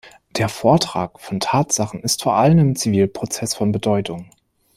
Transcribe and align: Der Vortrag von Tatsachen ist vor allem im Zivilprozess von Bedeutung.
Der 0.35 0.49
Vortrag 0.49 1.19
von 1.19 1.39
Tatsachen 1.39 1.99
ist 2.01 2.23
vor 2.23 2.33
allem 2.35 2.57
im 2.57 2.75
Zivilprozess 2.75 3.53
von 3.53 3.71
Bedeutung. 3.71 4.31